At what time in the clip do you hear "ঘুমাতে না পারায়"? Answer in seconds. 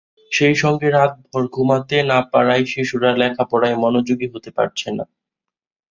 1.47-2.63